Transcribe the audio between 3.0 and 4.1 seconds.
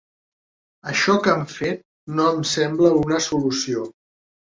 una solució.